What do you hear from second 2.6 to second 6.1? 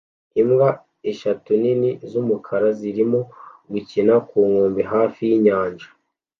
zirimo gukina ku nkombe hafi y'inyanja